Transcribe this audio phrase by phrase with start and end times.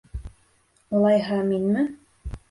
[0.99, 1.85] Улайһа, минме?